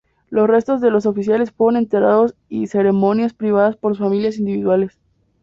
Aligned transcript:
Los 0.31 0.47
restos 0.49 0.81
de 0.81 0.89
los 0.89 1.05
oficiales 1.05 1.51
fueron 1.51 1.77
enterrados 1.77 2.33
en 2.49 2.65
ceremonias 2.67 3.35
privadas 3.35 3.77
por 3.77 3.91
sus 3.91 3.99
familias 4.07 4.39
individuales. 4.39 4.97